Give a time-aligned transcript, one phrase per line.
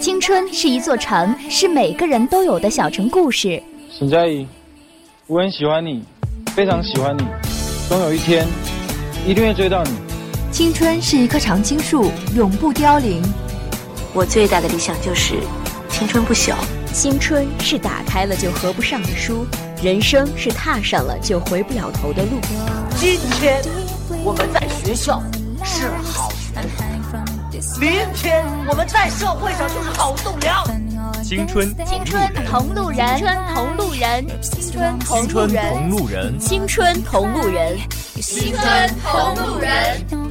[0.00, 3.62] 青春是一座城，是每个人都有的小城故事。
[3.96, 4.44] 沈佳宜，
[5.28, 6.02] 我很喜欢你，
[6.54, 7.22] 非常喜欢你，
[7.88, 8.44] 总有一天
[9.24, 9.90] 一定会追到你。
[10.50, 13.22] 青春是一棵常青树，永不凋零。
[14.12, 15.36] 我最大的理想就是
[15.88, 16.54] 青春不朽。
[16.92, 19.46] 青春是打开了就合不上的书，
[19.80, 22.30] 人生是踏上了就回不了头的路。
[22.96, 23.62] 今天
[24.24, 25.22] 我们在学校
[25.64, 26.31] 是好
[27.80, 30.64] 明天我们在社会上就是好栋梁。
[31.22, 37.78] 青春，青春同路人，青春同路人，青春同路人，青春同路人，
[38.20, 40.21] 青春同路人。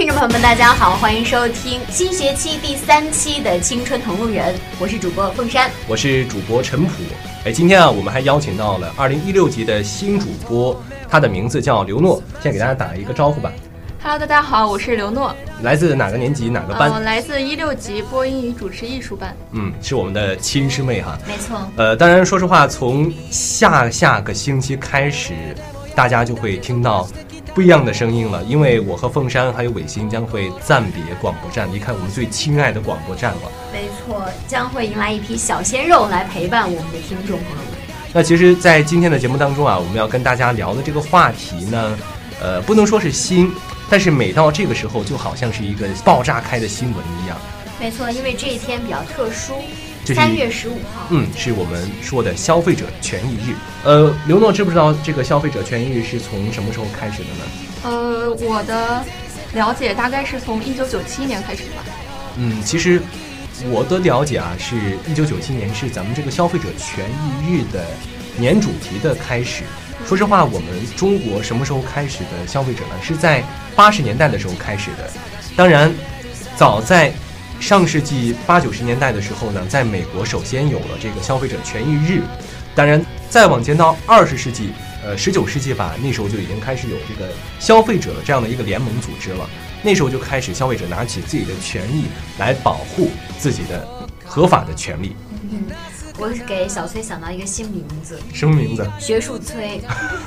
[0.00, 7.02] 听众朋友们，大家好，欢迎收听新学期第三期的《青春同路人》，我是主播凤山，我是主播陈普。
[7.44, 13.52] 哎，今天啊，我们还邀请到了二零一六级的新主播，他的名字叫刘诺，先给大家打一个招呼吧。
[14.02, 16.90] Hello，大家好，我是刘诺，来自哪个年级哪个班？
[16.90, 19.36] 我来自一六级播音与主持艺术班。
[19.52, 21.18] 嗯，是我们的亲师妹哈。
[21.28, 21.60] 没错。
[21.76, 25.34] 呃，当然，说实话，从下下个星期开始，
[25.94, 27.06] 大家就会听到。
[27.54, 33.40] 不一样的声音了，因为我和凤山还有伟星将会暂别广播站，离开我们最亲爱的广播站了。
[33.72, 37.80] 没错，将会迎来一批小鲜肉来陪伴我们的听众朋友们。
[38.12, 41.98] 那其实，在今天的节目当中啊，我们要跟大家聊的这个话题呢，
[42.40, 43.52] 呃，不能说是新，
[43.88, 47.36] 但是每到这个时候，就好像是一个爆炸开的新闻一样。
[47.78, 49.54] 没错，因为这一天比较特殊。
[50.06, 53.54] 三月十五号，嗯，是我们说的消费者权益日。
[53.84, 57.44] 呃，刘诺知不知道这个消费者权益日是从什么时候开始的呢？
[57.84, 59.04] 呃，我的
[59.52, 61.84] 了解大概是从一九九七年开始的吧。
[62.36, 63.00] 嗯，其实
[63.70, 67.84] 我的了解啊，是一九九七年是咱们这个消费者权益日的
[68.36, 69.62] 年主题的开始。
[70.06, 72.94] 说实话，我们中国什么时候开始的消费者呢？
[73.02, 73.44] 是在
[73.76, 75.08] 八十年代的时候开始的。
[75.54, 75.92] 当然，
[76.56, 77.12] 早在。
[77.60, 82.22] 上世纪八九十年代的时候呢，在美国首先有了这个消费者权益日，
[82.74, 84.72] 当然再往前到二十世纪，
[85.04, 89.48] 呃十九世纪吧，那时候就已经开始有这个消费者这样的一个联盟组织了。
[89.82, 92.06] 那时候就开始消费者拿起自己的权益
[92.38, 93.86] 来保护自己的
[94.24, 95.14] 合法的权利。
[95.50, 95.62] 嗯，
[96.18, 98.90] 我给小崔想到一个新名字，什么名字？
[98.98, 99.80] 学术崔。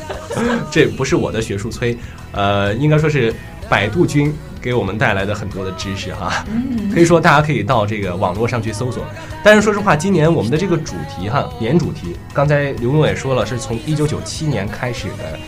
[0.71, 1.97] 这不是我的学术崔，
[2.31, 3.33] 呃，应该说是
[3.67, 4.33] 百度君。
[4.63, 6.45] 给我们带来的很多的知识哈，
[6.93, 9.03] 可以说大家可以到这个网络上去搜索。
[9.43, 15.39] 但是说实话，今年我们的这个主题哈，年主题，刚才刘总也说了，是从一九九七年开始的。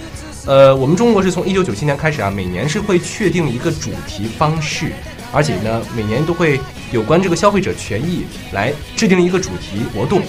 [0.48, 4.92] 呃，我们中国是从一九九七年开始啊，每年是会确定一个主题方式，
[5.32, 6.60] 而且呢，每年都会
[6.92, 10.22] 有关这个消费者权益来制定一个主题活动。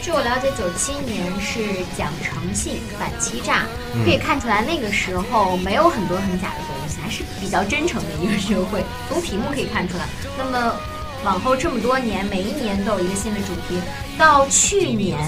[0.00, 1.60] 据我了解，九七年是
[1.94, 3.66] 讲诚信、反欺诈，
[4.02, 8.82] 可以看出来那个时候没有很多很假的东西，还是比较真诚的一个社会。
[9.08, 10.08] 从题目可以看出来。
[10.38, 10.74] 那么
[11.24, 13.78] 往后这么多年，每一年都有一个新的主题。
[14.16, 15.18] 到去年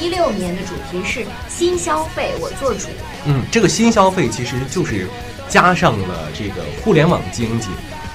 [0.00, 2.88] 一六年的主题是新消费，我做主。
[3.26, 5.06] 嗯，这个新消费其实就是
[5.48, 7.68] 加上了这个互联网经济，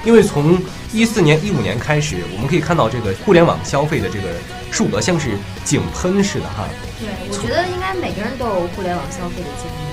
[0.03, 0.59] 因为从
[0.91, 4.27] 一四年、一五年开始，我们可以看到这个互联网消费的这个。
[4.71, 5.31] 数额像是
[5.66, 6.63] 井喷似的哈，
[6.99, 9.88] 对，我觉得应该每个人都有互联网消费的经历。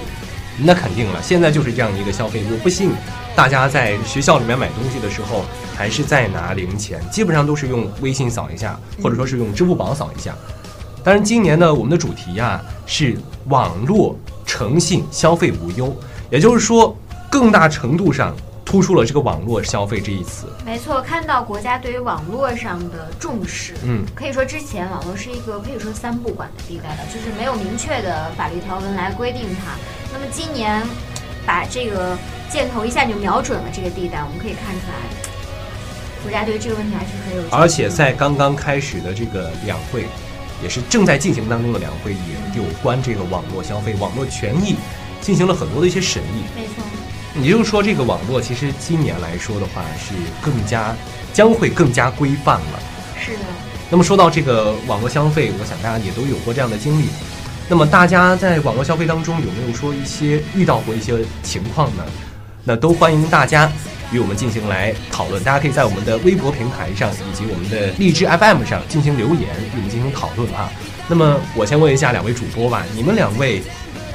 [0.58, 2.42] 那肯定了，现在就是这样一个消费。
[2.50, 2.90] 我不信，
[3.34, 5.44] 大家在学校里面买东西的时候，
[5.76, 10.34] 还是在拿零钱，基本上都是用微信扫一下，或者说是用支付宝扫一下。
[11.04, 13.16] 当然，今年呢，我们的主题呀是
[13.48, 15.94] 网络诚信消费无忧，
[16.30, 16.96] 也就是说，
[17.30, 18.34] 更大程度上。
[18.66, 29.70] 突出了这个网络消费这一词，没错，看到国家对于网络上的重视，嗯，可以说之前网络是一个可以说三不管的地带了，就是没有明确的法律条文来规定它。
[30.18, 30.82] 那么今年
[31.44, 32.16] 把这个
[32.48, 37.42] 箭头一下就瞄准了这个地带，我们可以看出来，国家对于这个问题还是很有。
[37.50, 40.06] 而且在刚刚开始的这个两会，
[40.62, 44.76] 也是正在进行当中的两会，也有关这个网络消费、网络权益
[45.20, 46.44] 进行了很多的一些审议。
[46.56, 47.42] 没错。
[47.42, 50.96] 也就是说，这个网络其实今年来说的话，是更加
[51.34, 52.80] 将会更加规范了。
[53.20, 53.40] 是的。
[53.90, 57.04] 那么说到这个网络消费，我想大家也都有过这样的经历。
[57.68, 62.04] 那么大家在网络消费当中有没有说一些遇到过一些情况呢？
[62.64, 63.70] 那都欢迎大家
[64.12, 65.42] 与我们进行来讨论。
[65.42, 70.70] 大家可以在我们的微博平台上以及我们的荔枝 FM 上进行留言，与我们进行讨论啊。
[71.08, 73.62] 那么我先问一下两位主播吧，你们两位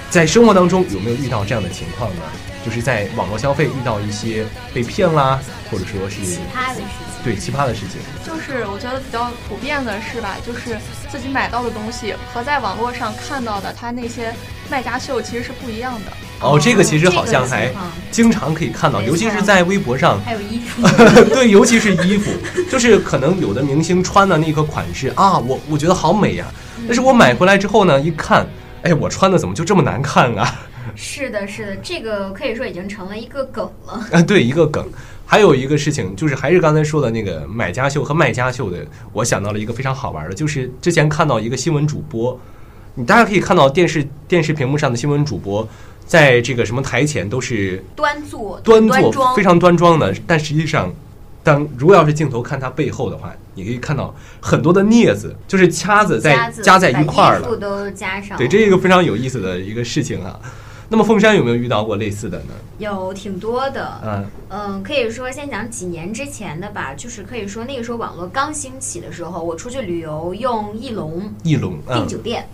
[0.09, 2.21] 在生活当中有没有遇到这样的情况呢？
[2.65, 5.39] 就是在网络消费遇到一些被骗啦，
[5.69, 7.10] 或者说是其他的事情。
[7.23, 10.77] 对奇葩的事情，就是我觉得比较普遍的是吧，就是
[11.09, 14.33] 自己买到的东西和在网络上看到的，它那些
[14.69, 16.12] 卖家秀其实是不一样的。
[16.41, 17.71] 哦，这个其实好像还
[18.09, 20.19] 经常可以看到，尤其是在微博上。
[20.25, 20.81] 还有衣服。
[21.33, 22.31] 对，尤其是衣服，
[22.69, 26.47] 就是可能有的明星穿的那个款式啊，我我觉得好美呀，
[26.88, 28.47] 但是我买回来之后呢，一看，
[28.81, 30.59] 哎，我穿的怎么就这么难看啊？
[30.95, 34.03] 是的，是的，这个可以说已经成了一个梗了。
[34.12, 34.83] 啊，对，一个梗。
[35.31, 42.38] 还有一个事情，就是还是刚才说的那个买家秀和卖家秀的，我想到了一个非常好玩的，就是之前看到一个新闻主播，
[42.95, 45.66] 你大家可以看到电视电视屏幕上的新闻主播，
[46.06, 50.94] 在这个什么台前都是端坐端坐非常端庄的，但实际上，
[51.42, 58.38] 当如果要是镜头看他背后的话，你可以看到很多的镊子，就是掐子在夹在一块儿了，都加上。
[58.38, 60.38] 对，这是一个非常有意思的一个事情啊。
[60.91, 62.53] 那么凤山有没有遇到过类似的呢？
[62.77, 72.45] 有挺多的，嗯嗯，可以说先讲几年之前的吧，就是可以说那个时候网络刚兴起的时候，我出去旅游用翼龙，翼龙订酒店，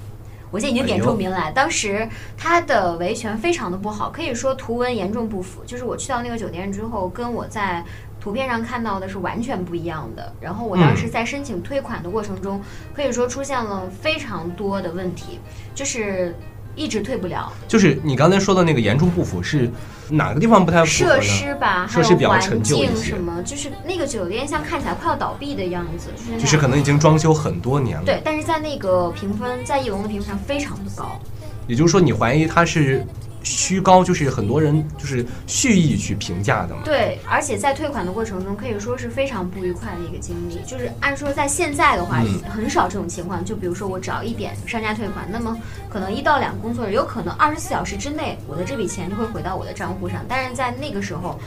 [0.51, 1.51] 我现在已经点出名来。
[1.51, 2.07] 当时
[2.37, 7.83] 它的维权非常的不好，可以说图文严重不符，就是我去到那个酒店之后，跟我在
[8.19, 10.31] 图片上看到的是完全不一样的。
[10.39, 12.61] 然后我当时在申请退款的过程中，
[12.93, 15.39] 可以说出现了非常多的问题，
[15.73, 16.35] 就是。
[16.77, 19.69] 一直退不了，就是你刚才说的那个严重不符是
[20.09, 23.03] 哪个地方不太符合设施吧，设施比较陈旧一些。
[23.03, 23.41] 什么？
[23.43, 28.05] 就是那个酒店像看起来快要倒闭的样子，就是就是可能已经装修很多年了。
[28.05, 31.19] 对，但是在那个评分，在艺龙的评分上非常的高。
[31.67, 33.03] 也就是说，你怀疑它是。
[33.49, 36.81] 虚高就是很多人就是蓄意去评价的嘛。
[36.83, 40.59] 对，而且在退款的过程中，可以说是非常不愉快的一个经历。
[40.65, 43.43] 就是按说在现在的话，很少这种情况。
[43.43, 45.57] 就比如说我只要一点商家退款，那么
[45.89, 50.25] 可能一到两个工作日，有可能二十四小时之内，我的这笔钱就会回到我的账户上。
[50.27, 51.39] 但是在那个时候，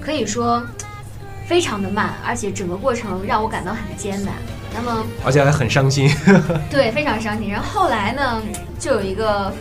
[0.00, 0.60] 可以说
[1.46, 4.34] 非常的慢，而且整个过程让我感到很艰难。
[4.74, 6.10] 那么，而且还很伤心。
[6.68, 7.48] 对，非常伤心。
[7.48, 8.42] 然后后来呢，
[8.78, 9.52] 就有一个。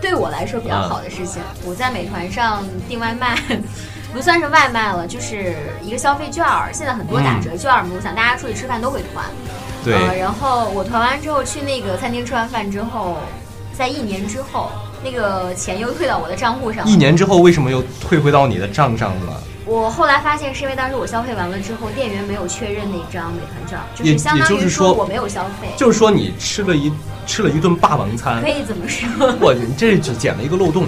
[0.00, 3.38] 对我来说比较好的事情，我在美团上订外卖，
[4.12, 6.70] 不算是外卖了，就是一个消费券儿。
[6.72, 9.24] 现在很多打折券儿嘛，我想大家出去吃饭都会团。
[9.84, 9.94] 对。
[10.18, 13.16] 然后我团完之后去那个餐厅吃完饭之后，
[13.72, 14.70] 在一年之后，
[15.02, 16.86] 那个钱又退到我的账户上。
[16.86, 19.42] 一年之后为什么又退回到你的账上了？
[19.66, 25.68] 我后来发现是因为当时我消费完了之后，店员没有确认那张美团券，就是相当于说我没有消费。
[25.78, 26.92] 就是说你吃了一。
[27.26, 29.08] 吃了一顿霸王餐，可以怎么说？
[29.40, 30.86] 我这就捡了一个漏洞。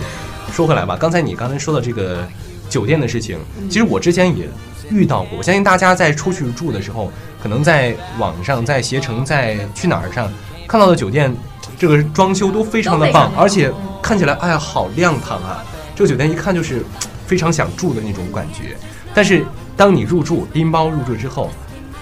[0.52, 2.26] 说回来吧，刚才你刚才说的这个
[2.68, 3.38] 酒店的事情，
[3.68, 4.48] 其实我之前也
[4.90, 5.38] 遇到过。
[5.38, 7.12] 我相信大家在出去住的时候，
[7.42, 10.32] 可能在网上、在携程、在去哪儿上
[10.68, 11.34] 看到的酒店，
[11.78, 13.72] 这个装修都非常的棒，而且
[14.02, 15.64] 看起来哎呀好亮堂啊！
[15.94, 16.84] 这个酒店一看就是
[17.26, 18.76] 非常想住的那种感觉。
[19.14, 19.44] 但是
[19.76, 21.50] 当你入住拎包入住之后，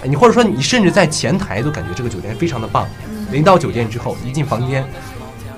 [0.03, 2.87] 你或者说你甚至在前台都感觉这个酒店非常的棒。
[3.31, 4.85] 临到酒店之后，一进房间，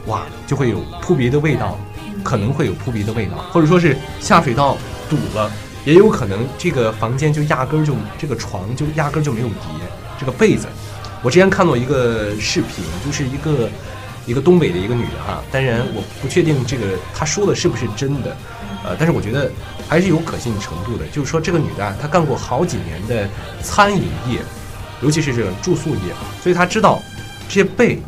[0.06, 1.78] 哇，就会有扑鼻的味道，
[2.24, 4.78] 可能会有扑鼻的味道，或者说是下水道
[5.10, 5.52] 堵了，
[5.86, 9.58] 也有可能这个房间就压根儿就这个床就压根儿就没有叠
[10.20, 10.68] 这个被子。
[11.22, 13.70] 我之前看到一个视频，就是一个
[14.26, 18.36] 一个东北的一个女的哈，当然我不确定这个她说的是不是真的，
[18.86, 19.52] 呃，但是我觉得
[19.90, 21.06] 还是有可信程度的。
[21.08, 23.30] 就是说这个女的她干过好几年的
[23.62, 24.40] 餐饮业，
[25.02, 27.02] 尤其是这个住宿业，所以她知道。
[27.48, 28.00] 这些被，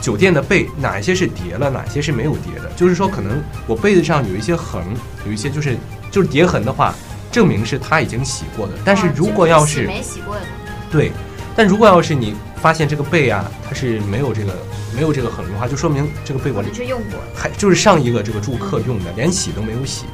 [0.00, 2.70] 酒店的被哪一些是叠了，哪些是没有叠的？
[2.76, 4.82] 就是说，可能我被子上有一些痕，
[5.26, 5.76] 有一些就是
[6.10, 6.94] 就是叠痕的话，
[7.30, 8.72] 证明是他已经洗过的。
[8.84, 10.42] 但是如果要是没洗过的，
[10.90, 11.12] 对，
[11.54, 14.54] 但如果要是你发现这个被啊，它是没有这个
[14.94, 20.06] 没有这个痕的话，就说明这个被我是用过，还就是上一个这个住客用的，连洗都没有洗。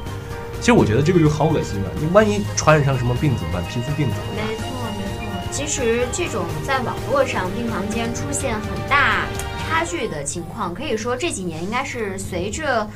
[0.59, 1.87] 其实我觉得这个就好恶心啊！
[1.99, 3.63] 你万一传染上什么病怎么办？
[3.63, 4.68] 皮肤病怎么办？
[5.51, 9.25] 其实这种在网络上病房间出现很大
[9.67, 12.87] 差距的情况，可以说这几年应该是随着，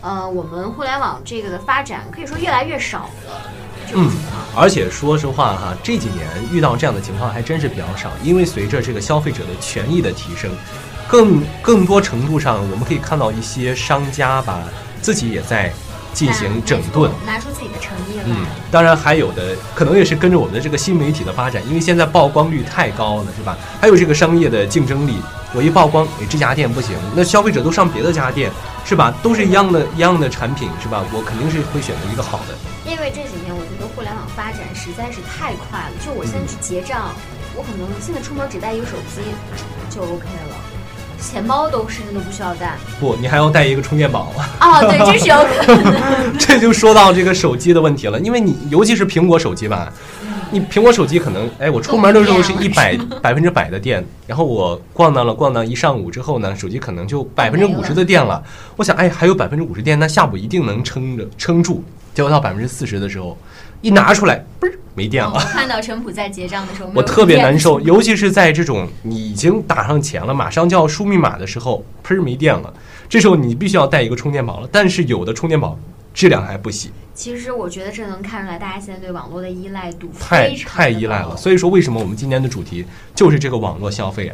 [0.00, 3.50] 呃，我们互联网这个的发展，可以说越来越少了。
[3.94, 4.10] 嗯，
[4.54, 10.50] 而且说实话哈，这几年遇到这样的情况还真是比较少，因为随着这个消费者的权益的提升，
[11.06, 14.62] 更更多程度上，我们可以看到一些商家吧，
[15.00, 15.72] 自己也在。
[16.12, 18.24] 进行整顿，拿出自己的诚意来。
[18.26, 23.56] 嗯，当然还有的可能也是跟着我们的这个新媒体的发展，因为现在曝光率太高了，是吧？
[23.80, 25.18] 还有这个商业的竞争力，
[25.54, 28.50] 我一曝光，哎，这家店不行，那消费者都上别的家店，
[28.84, 29.14] 是吧？
[29.22, 31.04] 都是一样的一样的产品，是吧？
[31.12, 32.54] 我肯定是会选择一个好的。
[32.84, 37.14] 因为这几年我觉得互联网发展实在是太快了，就我现在去结账，
[37.54, 39.22] 我可能现在出门只带一个手机
[39.88, 40.56] 就 OK 了。
[41.20, 44.32] 钱包都甚至都不需要带，不，你还要带一个充电宝。
[44.60, 45.94] 哦，对，这是有可能。
[46.38, 49.92] 这就说到这个手机的问题了，因为你尤其是苹果手机吧，
[50.50, 58.42] 你苹果手机可能，哎，我出门的时候是一百百分之百的电，然后我逛荡了逛荡一上午之后呢，手机可能就百分之五十的电了。
[58.76, 61.82] 我想，哎，还有百分之五十电，那下午一定能撑着撑住。
[62.14, 63.36] 结果到百分之四十的时候，
[63.80, 65.32] 一拿出来，嘣，没电了。
[65.34, 72.72] 我 看到陈普在结账的时候，我特别难受， 尤其是在这种你已经打上钱了，马上就要输密码的时候，砰，没电了。
[73.08, 75.78] 这时候你必须要带一个充电宝了，但是有的充电宝
[76.12, 76.90] 质量还不行。
[77.14, 81.36] 其实我觉得这能看出来，大家现在对网络的依赖度太太依赖了。
[81.36, 84.32] 所以说，为什么我们今年的主题就是这个网络消费，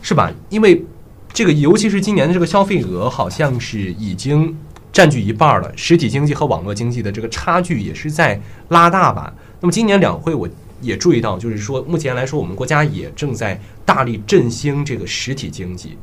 [0.00, 0.30] 是吧？
[0.48, 0.84] 因为
[1.32, 4.56] 这个，尤其是今年的这个消费额，好像是已经
[4.92, 5.72] 占据一半了。
[5.76, 9.32] 实体经济和网络经济的这个差距也是在拉大吧。
[9.60, 10.48] 那么今年两会，我
[10.80, 15.98] 也注意到，就是说，目前来说，我们国家也正在大力振兴这个实体经济。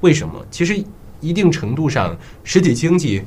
[0.00, 0.44] 为什么？
[0.50, 0.84] 其实
[1.20, 3.22] 一定程度上，实体经济。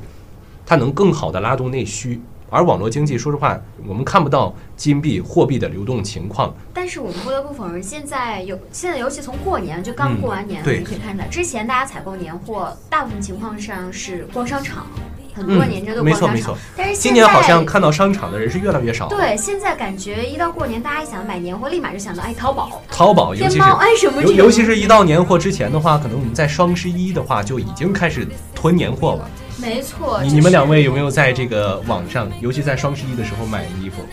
[0.68, 2.20] 它能更好的拉动内需，
[2.56, 6.54] 而网络经济，说实话，我们看不到金币货币的流动情况。
[6.72, 14.86] 但是我们不得不否认，现在有现在尤其从过年就刚过完年，你可以看出来，之前大家采购年货，大部分情况上是逛商场，
[15.34, 16.34] 很多年这都逛商场。
[16.34, 16.58] 没错没错。
[16.74, 19.06] 但是今年好像看到商场的人是越来越少。
[19.08, 22.80] 对，现在感觉一到过年，大家一想买年货，立马就想到哎淘宝。
[22.90, 24.22] 淘宝，尤其是哎什么？
[24.22, 29.30] 尤尤其是一到年货之前的话，可能我们在双十一的话就已经开始囤年货了。
[29.58, 34.04] 没错，你你们两位有没有在这个网上，尤其在双十一的时候买衣服？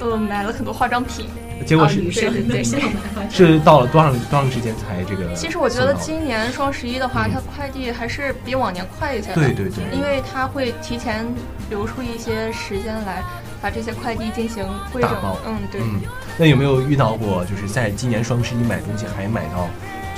[0.00, 1.26] 呃，买了很多化妆品。
[1.64, 2.64] 结果是对对对，
[3.30, 5.32] 是到了多长多长时间才这个？
[5.32, 9.32] 其实我觉得今年双十一的话，它快递还是比往年快一些。
[9.32, 11.24] 对对对，因为它会提前
[11.70, 13.22] 留出一些时间来
[13.60, 15.12] 把这些快递进行规整。
[15.46, 15.80] 嗯，对。
[15.80, 16.00] 嗯，
[16.36, 19.68] 那有没有遇到过，就是在今年双十一买东西还买到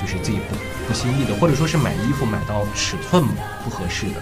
[0.01, 0.55] 就是自己不
[0.87, 3.23] 不心意的，或者说是买衣服买到尺寸
[3.63, 4.21] 不合适的？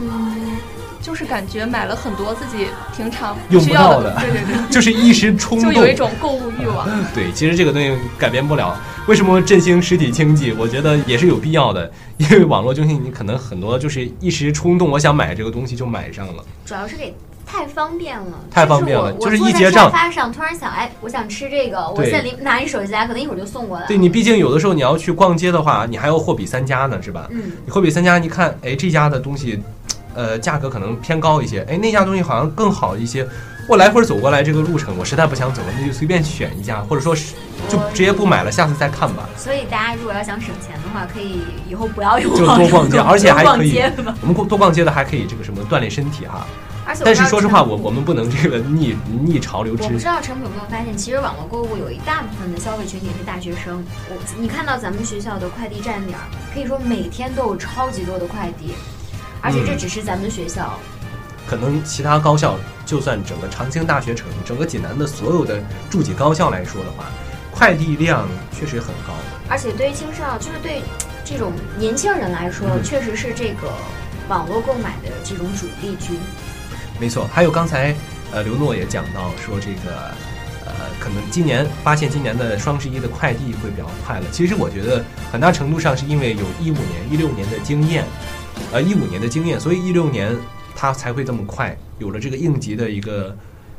[0.00, 0.56] 嗯，
[1.02, 6.88] 就是感觉买了很多自己平常用不到的，对对对， 就是一时冲动，就有一种购物欲望。
[7.14, 8.78] 对，其实这个东西改变不了。
[9.06, 10.52] 为什么振兴实体经济？
[10.52, 16.44] 我觉得也是有必要的，因为网络经济你可能很多就是一时冲动，我想买这个东西就买上了。
[16.66, 17.14] 主要是给
[17.50, 23.86] 太方便了，太方便了，就是一结账发上，突然想，哎，我想吃这个，我现在离拿一手机来，可能一会儿就送过来。
[23.86, 27.26] 对你，毕竟有的时候你要去逛街的话，你还要货比三家呢，是吧？
[27.30, 29.60] 嗯，你货比三家，你看，哎，这家的东西。
[30.14, 33.24] 呃，价格可能偏高一些，哎，那家东西好像更好一些。
[33.68, 37.34] 我来回走过来这个路程，我实在不想走了，那就随便选一家，或者说是
[37.68, 39.28] 就直接不买了，下次再看吧。
[39.36, 43.80] 所以大家如果要想省钱的话，可以以后不要用就 多逛街，而且还可以
[44.20, 46.44] 我们多逛街的还可以这个什么锻炼身体哈。
[47.04, 49.74] 但是说实话，我我们不能这个 逆逆潮流。
[49.78, 53.84] 我不知道陈普有没有发现，其实网络购物有一大部分的消费群体是大学生。
[54.08, 56.18] 我你看到咱们学校的快递站点，
[56.52, 58.74] 可以说每天都有超级多的快递。
[59.40, 60.78] 而且这只是咱们学校，
[61.46, 67.04] 可能其他高校，就算整个长青大学城，整个济南的所有的驻济高校来说的话，
[67.52, 69.14] 快递量确实很高。
[69.48, 70.82] 而且对于青少年，就是对
[71.24, 73.70] 这种年轻人来说，确实是这个
[74.28, 76.18] 网络购买的这种主力军。
[77.00, 77.94] 没错，还有刚才
[78.32, 80.12] 呃刘诺也讲到说这个
[80.66, 84.26] 呃，可能今年发现今年的双十一的快递会比较快了。
[84.32, 88.04] 其实我觉得很大程度上是因为有一五年、一六年的经验。
[88.72, 90.36] 呃，一五年的经验，所以一六年
[90.74, 93.34] 它才会这么快，有了这个应急的一个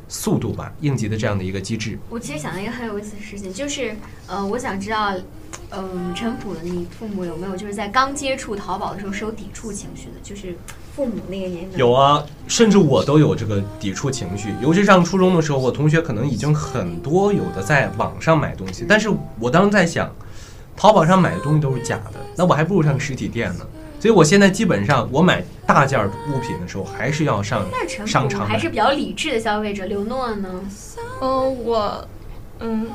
[0.08, 2.00] 速度吧，应急的这样的一个机制。
[2.10, 3.94] 我其实想到一个很有意思的事情，就是
[4.26, 5.14] 呃，我想知道，
[5.72, 10.14] 嗯，陈普的你父母有没有就是在刚接触淘宝的时候是有抵触情绪的？
[10.24, 10.56] 就是
[11.00, 14.54] 父母那个年龄有啊，甚至我都有这个抵触情绪。
[14.62, 20.14] 尤其上初中的时候，我同学可能已经很多有的在网上买东西，但是我当时在想，
[20.76, 23.66] 淘宝上买的东西都是假的，那我还不如上实体店呢。
[23.98, 27.66] 所以，我现在基本上，我买大件物品的时候，还是要上
[28.06, 28.46] 商场。
[28.46, 29.86] 还是比较理智的消费者。
[29.86, 30.50] 刘诺呢？
[31.22, 32.06] 嗯，我，
[32.60, 32.88] 嗯，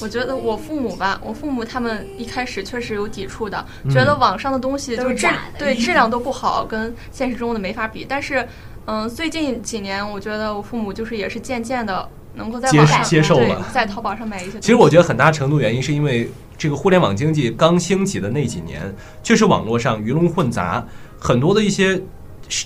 [0.00, 5.26] 我觉得我父母吧，我父母他们一开始确实有抵触的，觉得网上的东西就质
[5.58, 8.06] 对质量都不好，跟现实中的没法比。
[8.08, 8.46] 但是，
[8.86, 14.60] 嗯，最近几年，我觉得我父母就是也是渐渐的能够在网上接受了，在淘宝上买一些。
[14.60, 16.30] 其实我觉得很大程度原因是因为。
[16.58, 18.80] 这个互联网经济刚兴起的那几年，
[19.22, 20.82] 确实网络上鱼龙混杂，
[21.20, 22.00] 很多的一些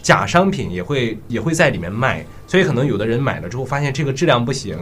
[0.01, 4.79] 假商品也会也会在里面卖，所以可能有的人买了之后发现这个质量不行，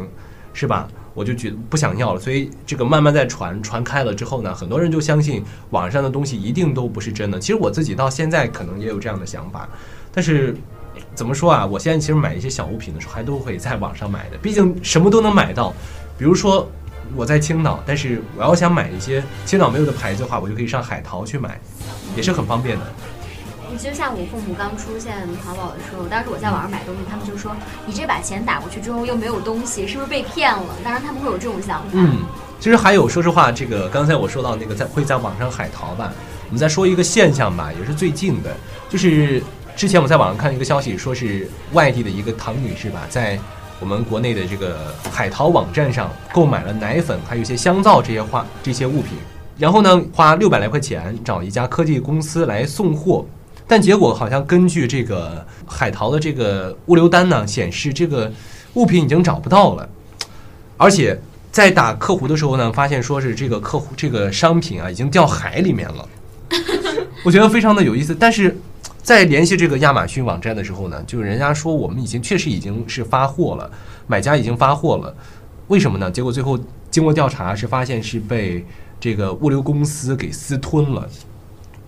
[0.53, 0.87] 是吧？
[1.19, 7.41] 我就觉得不想要了，所以这个慢慢在传传开了之后呢，很多人就相信网上的东西一定都不是真的。
[7.41, 9.69] 其实我自己到现在可能也有这样的想法，
[10.13, 10.57] 但是
[11.15, 11.67] 怎么说啊？
[11.67, 15.75] 我现在其实买一些小物品的时候，还都会在网上买的，毕竟什么都能买到，
[16.17, 16.71] 比如说。
[17.17, 21.59] 我在青岛，但是我要想买一些青岛没有的牌子的话，我就可以上海淘去买，
[22.15, 22.85] 也是很方便的。
[23.79, 27.55] 你就像我父母刚出现淘宝的时候，当时我在网上买东西，他们就说
[27.87, 30.75] 你这把钱打过去之后又没有东西，是不是被骗了？
[30.83, 31.91] 当然他们会有这种想法。
[31.93, 32.17] 嗯，
[32.59, 36.13] 其实还有，说实话，这个刚才我说到那个在会在网上海淘吧，
[36.49, 38.51] 我们再说一个现象吧，也是最近的，
[38.89, 39.41] 就是
[39.77, 43.39] 之前我在网上看一个消息，说是外地的一个唐女士吧，在
[43.79, 49.13] 我们国内的这个海淘网站上购买了奶粉，还有一些香皂这些化这些物品。
[49.57, 53.25] 然后呢，花六百来块钱找一家科技公司来送货，
[53.69, 58.33] 但结果好像根据这个海淘的这个物流单呢，显示这个
[58.75, 59.87] 物品已经找不到了，
[60.79, 61.21] 而且
[61.53, 66.09] 在打客服的时候呢，发现说是这个客户这个商品啊已经掉海里面了，
[67.23, 68.15] 我觉得非常的有意思。
[68.15, 68.59] 但是
[69.03, 73.71] 在联系这个亚马逊网站的时候呢，就是人家说我们已经确实已经是发货了，
[74.07, 75.15] 买家已经发货了，
[75.67, 76.11] 为什么呢？
[76.11, 76.59] 结果最后
[76.91, 78.65] 经过调查是发现是被。
[79.01, 81.09] 这个物流公司给私吞了，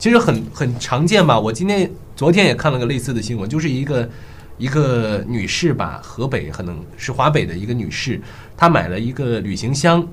[0.00, 1.38] 其实很很常见吧。
[1.38, 4.08] 我今天昨天也看了个类似的新闻，就是一个
[4.56, 8.18] 一个女士吧，河北可能是华北的一个女士，
[8.56, 10.04] 她买了一个旅行箱，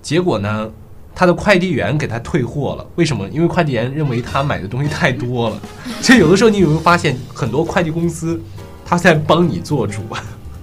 [0.00, 0.70] 结果呢，
[1.16, 2.86] 她的快递员给她退货了。
[2.94, 3.28] 为什么？
[3.30, 5.60] 因为快递员认为她买的东西太多了。
[6.00, 8.40] 其实有的时候你有没有发现，很多快递公司
[8.86, 10.00] 他在帮你做主，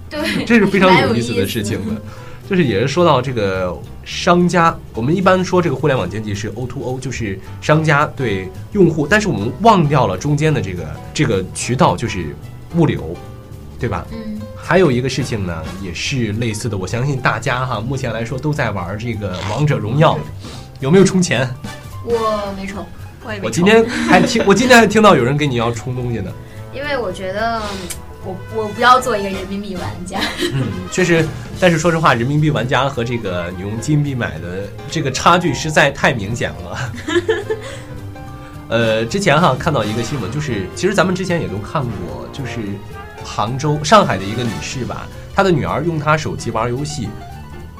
[0.08, 2.00] 对，这是非常有意思的事情的。
[2.48, 10.84] 就是也是说到这个商家，我们一般说这个互联网经济是 O to O，就是商家对用户，但是我们忘掉了中间的这个
[11.14, 12.34] 这个渠道，就是
[12.76, 13.16] 物流，
[13.78, 14.06] 对吧？
[14.12, 14.40] 嗯。
[14.64, 20.18] 还有一个事情呢，也是类似的，我相信大家哈，目前来说都在玩这个王者荣耀，
[20.78, 21.48] 有没有充钱？
[22.04, 22.84] 我没充，
[23.24, 26.30] 我也我今天还听，我今天还听到有人给你要充东西呢。
[26.74, 27.62] 因为我觉得。
[28.24, 30.20] 我我不要做一个人民币玩家。
[30.52, 31.26] 嗯，确实，
[31.58, 36.92] 但是说实话，人民币玩家和这个你用金币买的这个差距实在太明显了。
[38.68, 42.60] 呃，之前哈看到一个新闻，就是其实咱们之前也都看过，就是
[43.24, 47.08] 杭州、上海的一个女士吧，她的女儿用她手机玩游戏，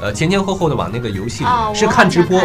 [0.00, 2.38] 呃，前前后后的往那个游戏里是看直播，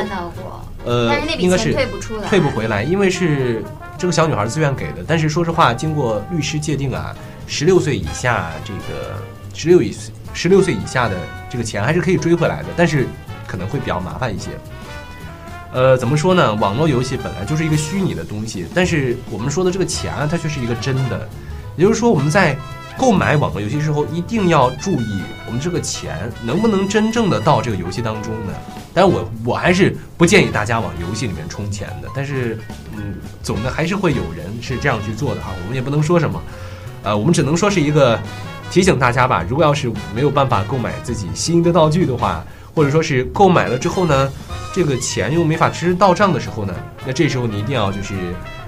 [0.85, 3.63] 呃，应该是退不出来，退不回来，因为是
[3.97, 5.03] 这个小女孩自愿给的。
[5.05, 7.15] 但是说实话，经过律师界定啊。
[7.47, 9.15] 十六岁以下，这个
[9.53, 9.95] 十六以
[10.33, 11.17] 十六岁以下的
[11.49, 13.07] 这个钱还是可以追回来的，但是
[13.47, 14.49] 可能会比较麻烦一些。
[15.73, 16.53] 呃，怎么说呢？
[16.55, 21.27] 网络游戏本来就是一个虚拟的东西，但是我们说的这个钱啊，它却是一个真的。
[21.75, 22.57] 也就是说，我们在
[22.97, 28.53] 购买网络游戏时候，一定要注意我们这个钱能不能真正的到这个游戏当中呢？
[28.93, 32.09] 但我我还是不建议大家往游戏里面充钱的。
[32.15, 32.57] 但是，
[32.95, 36.41] 嗯，总的还是会有人是这样去做的哈，我们也不能说什么。
[37.03, 38.19] 呃，我们只能说是一个
[38.69, 39.45] 提醒大家吧。
[39.47, 42.43] 如果要是没有办法购买自己心仪的道具的话，
[42.75, 44.31] 或者说是购买了之后呢，
[44.73, 46.73] 这个钱又没法支到账的时候呢，
[47.05, 48.13] 那这时候你一定要就是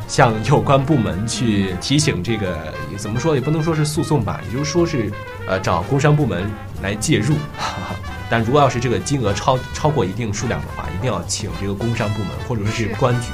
[0.08, 2.58] 向有关部门去提醒这个，
[2.98, 5.12] 怎么说也不能说是诉讼吧，也就是说是
[5.48, 6.50] 呃找工商部门
[6.82, 7.36] 来介入。
[8.32, 13.28] 但如果要是这个金额超超过一定数量的话，一定要请这个工商部门或者说是公安局。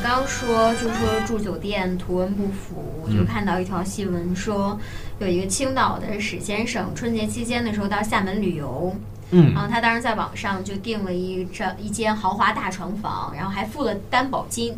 [0.00, 4.80] 你刚说就是说住酒店图文不符，我就看到一条新闻说，
[5.18, 8.96] 有一个青岛的史先生春节期间的时候到厦门旅游，
[9.30, 14.74] 嗯，然后他当时在网上就订了一张一间豪华大床房，然后还付了担保金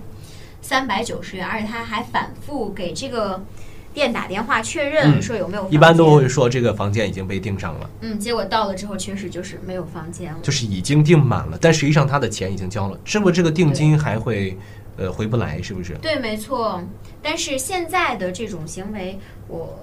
[0.61, 3.41] 三百九十元，而且他还反复给这个。
[3.95, 7.91] 店打电话确认说有没有，一般都会说这个房间已经被订上了。
[8.01, 14.57] 嗯，结果到了之后确实就是没有房间了，就是已经订满了，但实际上他的钱已经交了，是不是这个定金还会
[14.97, 15.61] 呃回不来？
[15.63, 15.95] 是不是？
[16.03, 16.83] 对，没错。
[17.23, 19.79] 但是现在的这种行为，我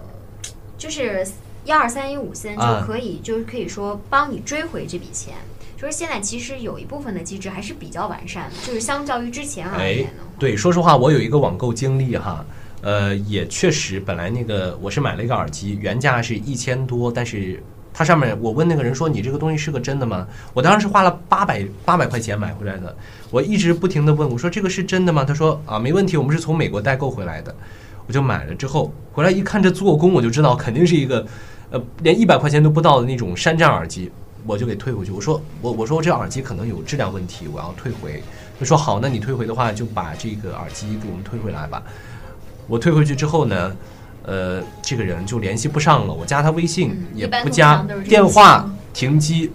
[0.78, 1.26] 就是
[1.66, 5.34] 幺二三一五三就可以，就是可以说帮你追回这笔钱。
[5.78, 10.24] 就是现在其实有一部分的机制还是比较完善的，就是相较于之前而言的。
[10.38, 12.46] 对，说实话，我有一个网购经历哈。
[12.82, 17.62] 呃，也确实，本来那个我是买了一个耳机，原价是一千多，但是
[18.00, 22.96] 它上面我问那个人说：“你这个东西是个真的吗？”我当时是花了八百八百块钱买回来的，
[23.30, 27.54] 我一直不停的问我说：“这个是真的吗？”他说：“啊，没问题，我们是从美国代购回来的。”
[28.08, 31.28] 我就买了之后回来一看这做工，我就知道肯定是一个
[31.72, 34.10] 呃连一百块钱都不到的那种山寨耳机，
[34.48, 35.12] 我就给退回去。
[35.12, 38.24] 我说我我说这耳机可能有质量问题，我要退回。
[38.58, 41.84] 他说好，那你退回的话就把这个耳机给我们退回来吧。
[42.66, 43.76] 我退回去之后呢，
[44.30, 46.14] 呃，这个人就联系不上了。
[46.14, 49.52] 我加他微信也不加，电话停机。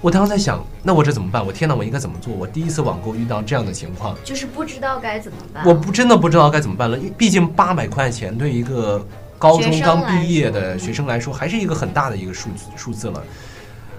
[0.00, 1.46] 我当时在想，那我这怎么办？
[1.46, 2.34] 我天哪，我应该怎么做？
[2.34, 5.64] 我第一次网购遇到这样的情况，就是不知道该怎么办。
[5.64, 9.06] 我不真的不知道该怎么办了，毕竟八百块钱对一个
[9.38, 13.22] 高中刚毕业的学生来说，还是一个很大的一个数数字了。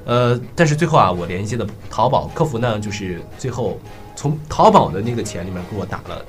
[0.03, 3.79] 呃，但是最后啊，我联系的淘宝客服呢，就是最后
[4.13, 6.25] 从淘宝的那个钱里面给我打了。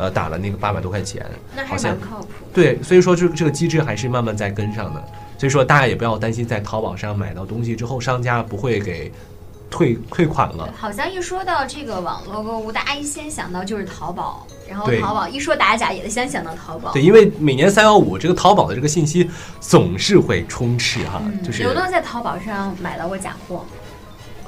[0.00, 1.22] 呃，打了那个八百多块钱，
[1.54, 2.28] 那还蛮靠谱。
[2.54, 5.04] 对，所以说这这个机制还是慢慢在跟上的。
[5.36, 9.12] 所以说大家也不要担心，在淘宝上买到东西之后，商家不会给
[9.68, 10.72] 退退款了。
[10.74, 16.92] 好像一说到这个网络购物，大家一先想到就是淘宝，然后淘宝一说打假，也先想到淘宝。
[16.92, 23.66] 对，因为每年三幺五，这个淘宝的这个信息总是会充斥哈，就是刘东在淘宝上买到过假货。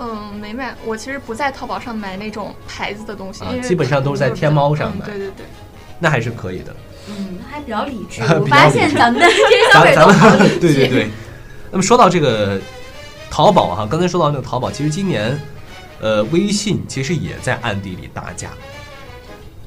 [0.02, 0.74] 嗯，没买。
[0.84, 5.06] 我其实不在淘宝上买那种牌子的东西，基本上都是在天猫上买。
[5.06, 5.46] 对对对，
[6.00, 6.74] 那还是可以的。
[7.08, 8.20] 嗯，还比较理智。
[8.34, 11.10] 我发现咱们的 这些消费都 对对对。
[11.70, 12.60] 那么说到这个
[13.30, 15.40] 淘宝哈，刚才说到那个淘宝，其实今年
[16.00, 18.48] 呃，微信其实也在暗地里打假。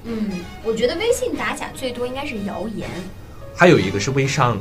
[0.03, 0.31] 嗯，
[0.65, 2.89] 我觉得微信打假最多应该是谣言。
[3.55, 4.57] 还有一个是微商。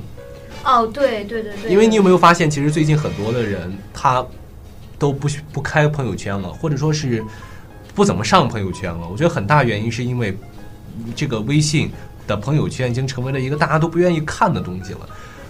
[0.64, 1.70] 哦，对对对对。
[1.70, 4.24] 因为你有没有发现，其实最近很多的人他。
[4.98, 7.24] 都不不开朋友圈了，或者说是
[7.94, 9.08] 不怎么上朋友圈了。
[9.10, 10.36] 我觉得很大原因是因为
[11.14, 11.90] 这个微信
[12.26, 15.00] 的朋友圈已经成为了一个大家都不愿意看的东西了。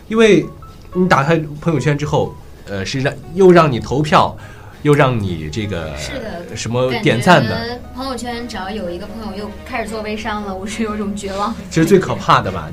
[0.08, 0.46] 因为
[0.92, 2.34] 你打开朋友圈之后，
[2.66, 4.36] 呃，是让又让你投票，
[4.82, 7.80] 又让你这个是的什么点赞的。
[7.94, 11.54] 朋友圈只要有一个朋友又开始做微商了，我是有种绝望。
[11.70, 12.68] 其实最可怕的吧，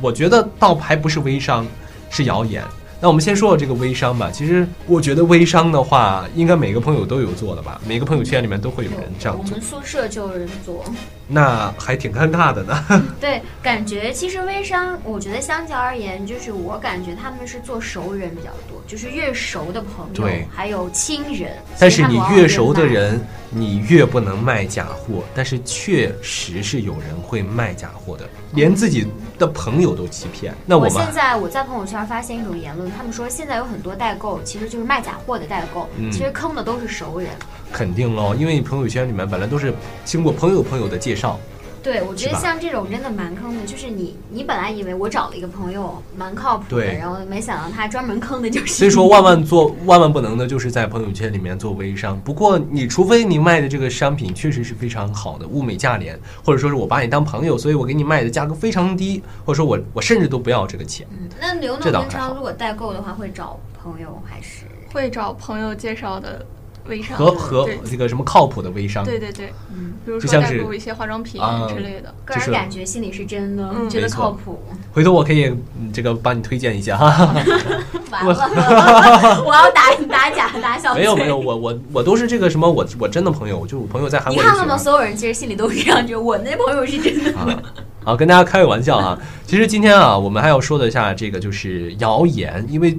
[0.00, 1.66] 我觉得倒还不是微商，
[2.10, 2.62] 是谣言。
[3.00, 4.28] 那我们先说说这个微商吧。
[4.32, 9.44] 其实我觉得微商的话，应该每个朋友都有做的吧，每个朋友圈里面都会有人这样做。
[9.44, 10.84] 我们宿舍就有人做，
[11.28, 12.84] 那还挺尴尬的呢。
[13.20, 21.52] 对，感觉其实微商，我觉得相较而言，就是我感觉他们是做熟人比较多，就是越熟的朋友，对，还有亲人。
[21.78, 25.22] 但是你越熟的人，你越不能卖假货。
[25.34, 29.06] 但是确实是有人会卖假货的，连自己。
[29.38, 37.28] 的朋友都欺骗，那我现在我在朋友圈发现一种言论，他们说现在有很多代购其实就是卖假货的代购，其实坑的都是熟人。
[37.70, 39.74] 肯定喽，因为你朋友圈里面本来都是
[40.06, 41.38] 经过朋友朋友的介绍。
[41.86, 48.72] 对，我觉得像这种真的蛮坑的，就是你，你本来以为我找了一个朋友蛮靠谱的，然后没想到他专门坑的就是。
[48.72, 52.18] 所以说，万万做万万不能的就是在朋友圈里面做微商。
[52.22, 61.06] 不过，你除非你卖的这个商品确实是非常好的，物美价廉，或者说是我把你当朋友，所以我给你卖的价格非常低，或者说我我甚至都不要这个钱。
[61.12, 66.44] 嗯，那刘总平常如果代购的话，会找朋友还是会找朋友介绍的？
[66.88, 74.62] 微商和和这个什么靠谱的微商，对对对，嗯，比如说代购一些化妆品之类的，个人感觉心里是真的，觉得靠谱。
[74.92, 75.52] 回头我可以
[75.92, 77.34] 这个帮你推荐一下哈。
[78.10, 80.94] 完了，我要打 打假打小。
[80.94, 84.42] 没有没有，我我我都是这个什么，我我真的朋友，就我朋友在韩国。
[84.42, 84.78] 你看到吗？
[84.78, 87.62] 所有人其实心里都是这样，就我那朋友是真的。
[88.04, 89.18] 好，跟大家开个玩笑哈。
[89.44, 92.96] 其实今天啊，我们还要说的一下这个就是谣言，因为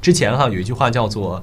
[0.00, 1.42] 之前哈有一句话叫做。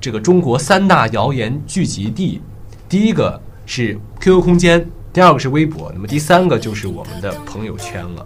[0.00, 2.40] 这个中国三大谣言聚集地，
[2.88, 8.24] 第一个是 QQ 空间，第二个是微博，那么第三个就是我们的朋友圈了。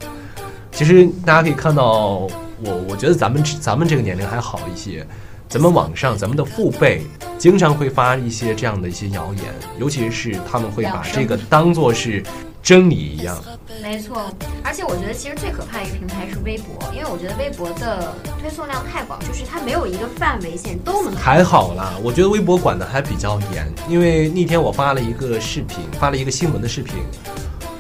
[0.70, 2.28] 其实大家可以看到，
[2.62, 5.06] 我我觉得咱们咱们这个年龄还好一些，
[5.48, 7.02] 咱们网上咱们的父辈
[7.38, 9.44] 经常会发一些这样的一些谣言，
[9.78, 12.22] 尤其是他们会把这个当做是。
[12.62, 13.42] 真理一样，
[13.83, 14.33] 没错。
[14.62, 21.12] 而且我觉得其实最可怕的一个平台是微博，因为我觉得微博的推送量太广，就是它没有一个范围线都能。
[21.16, 26.94] 还好啦，我觉得微博管的还比较严，因为那天我发了一个视频，发了一个新闻的视频，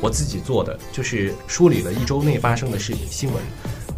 [0.00, 3.40] 我自己做的，就是梳理了一周内发生的事新闻，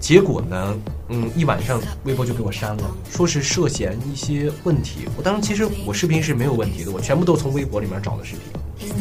[0.04, 0.76] 结果呢，
[1.08, 5.08] 嗯，一晚上微博就给我删了，说是涉嫌一些问题。
[5.16, 8.92] 我当时其实我视频是没有问题的，我全部都从微博里面找的视频。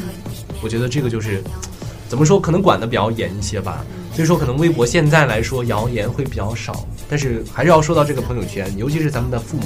[0.62, 1.44] 我觉得这个就是。
[2.08, 2.40] 怎么说？
[2.40, 9.64] 可能管的比较严一些吧，所以说可能微博现在来说谣言会比较少，但是还是要说到这个朋友圈，尤其是咱们的父母，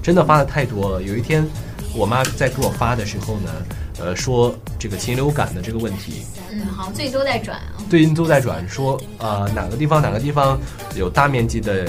[0.00, 1.02] 真的发的太多了。
[1.02, 1.44] 有一天，
[1.92, 3.50] 我妈在给我发的时候呢，
[3.98, 10.58] 呃，说这个禽流感的这个问题，嗯，好像最近都在转啊，最近都在转，说呃哪个地方哪个地方
[10.96, 11.84] 有大面积的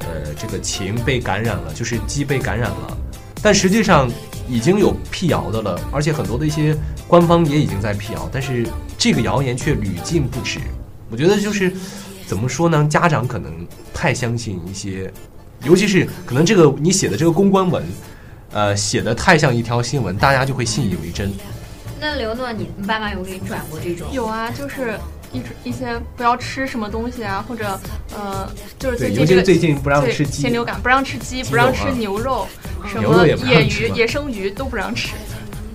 [0.00, 2.98] 呃这个禽被感染了，就是鸡被感染了，
[3.42, 4.10] 但实际上
[4.48, 6.76] 已经有辟谣的了，而且很多的一些
[7.06, 8.66] 官方也已经在辟谣，但是。
[8.98, 10.58] 这个谣言却屡禁不止，
[11.10, 11.70] 我觉得就是
[12.26, 12.84] 怎么说呢？
[12.90, 13.52] 家长可能
[13.92, 15.12] 太相信一些，
[15.64, 17.84] 尤其是可能这个你写的这个公关文，
[18.52, 21.30] 呃，写的太像一条新闻，大家就会信以为真。
[22.06, 24.06] 那刘诺，你你爸妈有给你转过这种？
[24.12, 24.96] 有啊，就是
[25.32, 27.78] 一一些不要吃什么东西啊，或者
[28.16, 32.46] 呃，就是最近最近不让吃鸡，禽流感不让吃鸡，不让吃牛肉，
[32.88, 35.08] 什么野鱼、野生鱼都不让吃。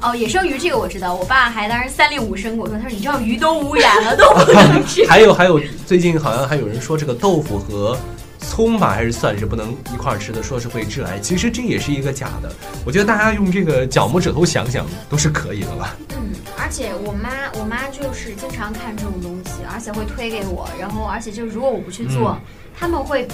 [0.01, 5.05] 哦，野生鱼这个我知道，我爸还当时三令五申跟我说，他说你知道鱼都污染了，都不能 吃。
[5.07, 7.97] 还有还有，最近好像还有人说这个豆腐和
[8.41, 11.19] 葱吧还是蒜是不能一块儿吃的，说是会致癌。
[11.19, 12.51] 其实这也是一个假的。
[12.85, 15.95] 我觉得大家用这个脚拇指头想想都是可以的了。
[16.11, 22.37] 嗯，而且我妈我妈就是经常看这种东西，而且会推给我，然后而且就如果我不去做，
[22.77, 23.27] 他们会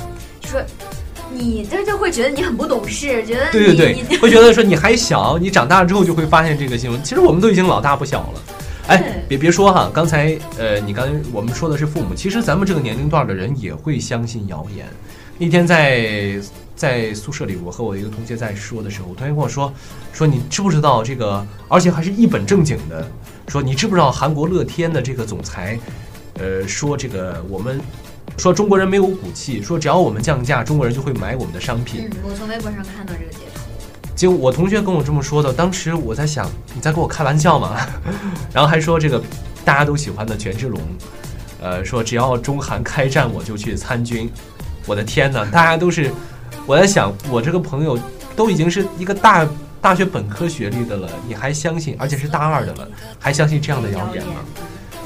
[0.45, 0.61] 说。
[1.29, 7.03] 你这就会觉得你很不懂事，觉得对对对，会觉得说你还小，你长大之后就会发现这个新闻。
[7.03, 8.56] 其实我们都已经老大不小了，哎，
[9.27, 14.87] 别别说哈，刚才呃，你刚才我们说的是父母，其实咱们这个年龄段的人也会相信谣言。
[15.37, 16.39] 那天在
[16.75, 19.71] 在宿舍里，我和我一个同学在说的时候，我同学跟我说
[20.13, 23.05] 说你知不知道这个，而且还是一本正经的
[23.47, 25.77] 说，你知不知道韩国乐天的这个总裁，
[26.39, 27.81] 呃，说这个我们。
[28.37, 32.07] 说中国人没有骨气，说只要我们降价，中国人就会买我们的商品。
[32.23, 33.46] 我从微博上看到这个截图。
[34.17, 37.77] 结果我同学跟我这么说的，当时我在想，你在跟我开玩笑吗？
[38.51, 39.21] 然后还说这个
[39.63, 40.81] 大家都喜欢的权志龙，
[41.61, 44.27] 呃，说只要中韩开战，我就去参军。
[44.87, 46.11] 我的天哪，大家都是，
[46.65, 47.97] 我在想，我这个朋友
[48.35, 49.47] 都已经是一个大
[49.79, 52.87] 大学本科学历的了，你还相信，而且是大二的了，
[53.19, 54.33] 还相信这样的谣言吗？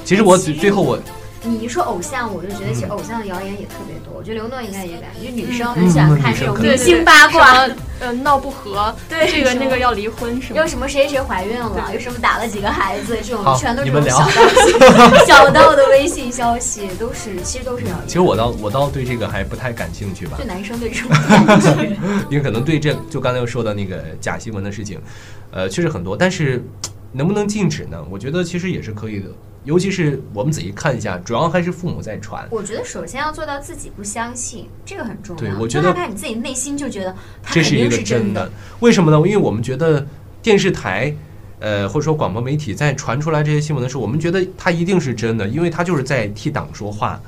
[0.06, 0.98] 其实我最后我。
[1.44, 4.14] 你一说偶像，我就觉得其实偶像的谣言也特别多。
[4.16, 7.68] 我觉得刘诺应该也感觉女生很喜欢看这种明星八卦，
[8.00, 10.62] 呃，闹不和，对这个那个要离婚是吗？
[10.62, 18.08] 又什么谁谁怀孕了，又什么打了几个孩子，这种全都是小道 小道的微信消息，都是其实都是谣言。
[18.08, 20.38] 其实我倒我倒对这个还不太感兴趣吧。
[20.38, 21.98] 就男生对这种感觉，
[22.30, 25.02] 因为可能对这就刚才又说到那个假新闻的事情，
[25.50, 26.64] 呃，确实很多，但是
[27.14, 27.98] 能不能禁止呢？
[28.12, 29.26] 我觉得其实也是可以的。
[29.64, 32.48] 尤其是我们仔细看一下，主要还是父母在传。
[32.50, 35.40] 我觉得首先要做到自己不相信，这个很重要。
[35.40, 37.16] 对，我觉得怕你自己内心就觉得
[37.52, 38.52] 这是一个真的。
[38.80, 39.18] 为什么呢？
[39.18, 40.04] 因为我们觉得
[40.42, 41.16] 电视台，
[41.60, 47.22] 呃，或者说广播媒体在传出来这些新闻的时候，我们觉得它一定是真的，因为它就是在替党说话。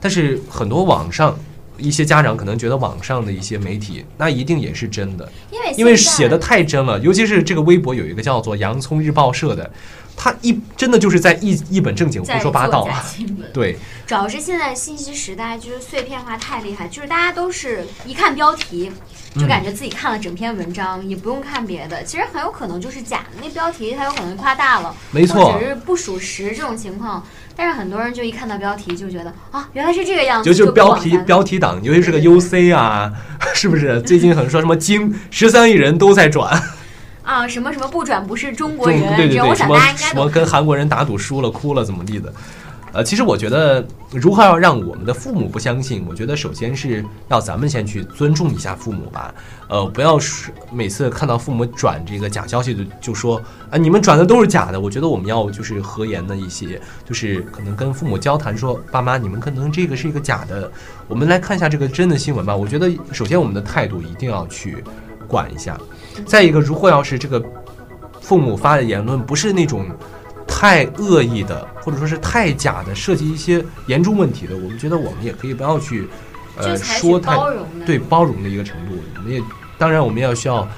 [0.00, 1.38] 但是很多网上
[1.76, 6.98] 一些家长可能觉得网上的一些媒体那一定也是真的，因为因为写的太真了。
[7.00, 9.70] 尤其是这个微博有一个叫做“洋葱日报社”的。
[10.22, 13.02] 他一真的就是在一一本正经胡说八道啊！
[13.54, 18.92] 对，主要是现在信息时代就是碎片化太厉害，就是大家都是一看标题
[19.34, 23.40] 就感觉自己看了整篇文章，也不用看别的，其实很有可能就是假的。
[23.42, 27.26] 那标题它有可能夸大了，没错，或者是不属实这种情况。
[27.56, 33.10] 但是很多人就一看到标题就觉得啊，原来是这个样子，就就标题标题党，尤其是个 UC 啊，
[33.54, 34.02] 是不是？
[34.02, 36.62] 最近很说什么京十三亿人都在转。
[37.30, 42.32] 啊，什么什么不转不是中国人，对对对，什么什么跟韩国人打赌输了哭了怎么地的，
[42.92, 49.32] 呃，其实我觉得如何要让我们的父母不相信，我觉得首先是要咱们先去尊重一下父母吧，
[49.68, 50.18] 呃，不要
[50.72, 53.40] 每次看到父母转这个假消息就就说
[53.70, 60.68] 啊你们转的都是假的，我觉得我们要就是和颜的一些，就是可能跟父母交谈说爸妈你们可能这个是一个假的，
[61.06, 62.56] 我们来看一下这个真的新闻吧。
[62.56, 64.82] 我觉得首先我们的态度一定要去
[65.28, 65.78] 管一下。
[66.26, 67.42] 再一个，如果要是这个
[68.20, 69.86] 父母发的言论不是那种
[70.46, 76.08] 太恶意的，或者说是太假的，涉及一些严重问题的，我们觉得我们也可以不要去
[76.56, 77.36] 呃说太
[77.84, 78.94] 对包容的一个程度。
[79.16, 79.42] 我们也
[79.78, 80.68] 当然我们要需要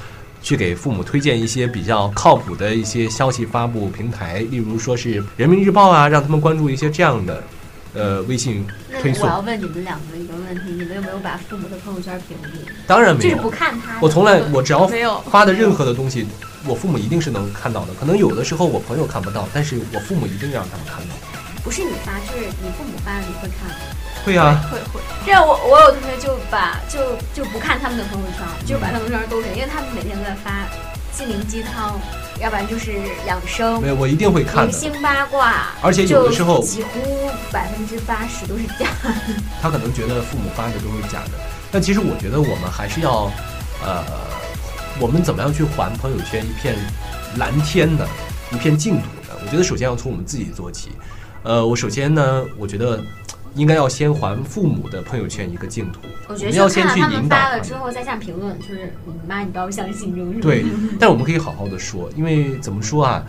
[0.43, 7.43] 去给父母推荐一些比较靠谱的一些消息发布平台，例如说是人民日报啊，让他们关注一些这样的。
[7.95, 8.67] 呃，微信
[9.01, 9.29] 推送。
[9.29, 12.67] 我要问你们两个一个问题：你们有没有把父母的朋友圈屏蔽？
[12.87, 13.99] 当然没有，就是不看他。
[14.01, 14.87] 我从来，我只要
[15.31, 16.27] 发的任何的东西，
[16.67, 17.93] 我父母一定是能看到的。
[18.01, 21.15] 可能有的时候我朋友看不到，但是我父母一定让他们看到。
[21.63, 23.77] 不是你发，就是你父母发，你会看吗？
[24.25, 25.01] 会啊，会会。
[25.27, 26.99] 这样我我有同学就把就
[27.35, 30.67] 就不看他们的朋友圈，就把他们朋友圈都给，因为他们每天都在发
[31.13, 31.99] 心灵鸡汤。
[32.41, 32.93] 要不然就是
[33.25, 39.15] 养生，没有我一定会看明星八卦，而且有的时候几乎百分之八十都是假的。
[39.61, 41.39] 他可能觉得父母发的都是假的，
[41.71, 43.31] 但其实我觉得我们还是要，
[43.85, 44.03] 呃，
[44.99, 46.75] 我们怎么样去还朋友圈一片
[47.37, 48.09] 蓝天的
[48.51, 49.39] 一片净土呢？
[49.41, 50.89] 我觉得首先要从我们自己做起。
[51.45, 53.01] 呃，我首先呢，我觉得。
[53.55, 56.01] 应该要先还父母的朋友圈一个净土。
[56.29, 60.41] 我觉得要先去引导发了之后再下评论，就是你妈，你不要相信这种。
[60.41, 60.65] 对，
[60.99, 63.25] 但我们可以好好的说，因为怎么说啊？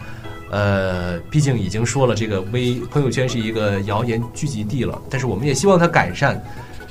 [0.52, 5.02] 呃，毕竟已经说了，这个微朋友圈是一个谣言聚集地了。
[5.10, 6.40] 但是我们也希望它改善，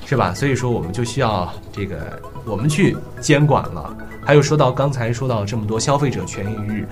[0.05, 0.35] 是吧？
[0.35, 3.97] 所以说我们就需要这个我们去监管了。
[4.25, 6.89] 还有说到刚才说到这么多消费者权益日，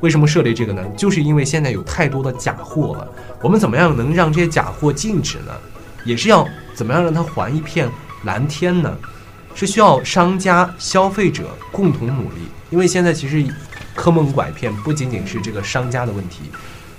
[0.00, 0.84] 为什么设立这个呢？
[0.98, 3.08] 就是因为现在有太多的假货了。
[3.40, 5.52] 我们怎么样能让这些假货禁止呢？
[6.04, 7.88] 也是要怎么样让它还一片
[8.24, 8.96] 蓝天呢？
[9.54, 12.38] 是需要商家、消费者共同努力。
[12.70, 13.44] 因为现在其实
[13.94, 16.50] 坑蒙拐骗不仅仅是这个商家的问题，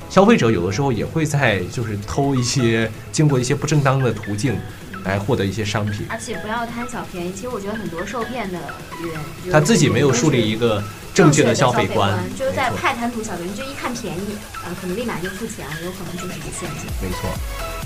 [0.08, 4.56] 消费者有的时候也会在就是偷一些，经过一些不正当的途径，
[5.04, 6.06] 来获得一些商品。
[6.10, 7.34] 而且不要贪小便宜。
[7.34, 8.60] 其实我觉得很多受骗的
[9.02, 16.86] 人，他自己没有树立一个正确的消费观，就是在派贪图小便宜，就一看便宜，呃，可能立马就付钱了，有可能就是一个陷阱。
[17.02, 17.28] 没错。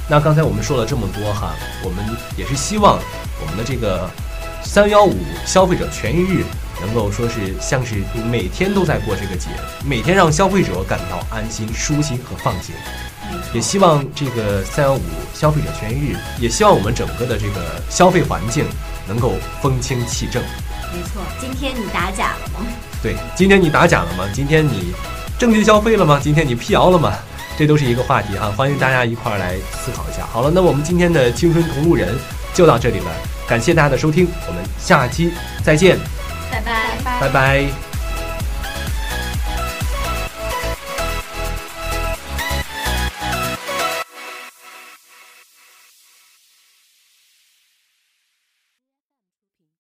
[0.10, 2.04] 那刚才我们说了这么多哈，我们
[2.38, 2.98] 也是希望
[3.42, 4.10] 我们的这个
[4.64, 6.46] 三幺五消费者权益日
[6.80, 7.96] 能够说是像是
[8.32, 9.50] 每天都在过这个节，
[9.86, 12.74] 每天让消费者感到安心、舒心和放心。
[13.54, 15.02] 也希望这个三幺五
[15.34, 18.66] 消费者权益日，也希望我们整个的这个消费环境
[19.08, 20.42] 能够风清气正。
[20.94, 22.66] 没错，今天你打假了吗？
[23.04, 24.24] 对，今天你打假了吗？
[24.34, 24.94] 今天你
[25.38, 26.18] 正确消费了吗？
[26.24, 27.14] 今天你辟谣了吗？
[27.58, 30.26] 这都是一个话题哈，欢迎大家一块儿来思考一下。
[30.32, 32.16] 好了，那我们今天的青春同路人
[32.54, 33.12] 就到这里了，
[33.48, 35.98] 感谢大家的收听，我们下期再见，
[36.52, 37.87] 拜拜拜拜。